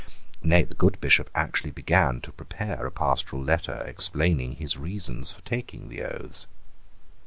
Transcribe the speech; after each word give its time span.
Nay, 0.41 0.63
the 0.63 0.73
good 0.73 0.99
Bishop 0.99 1.29
actually 1.35 1.69
began 1.69 2.21
to 2.21 2.31
prepare 2.31 2.87
a 2.87 2.91
pastoral 2.91 3.43
letter 3.43 3.83
explaining 3.85 4.55
his 4.55 4.75
reasons 4.75 5.29
for 5.31 5.41
taking 5.41 5.89
the 5.89 6.01
oaths. 6.01 6.47